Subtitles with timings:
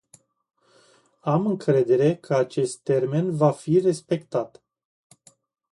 [1.21, 4.63] Am încredere că acest termen va fi respectat.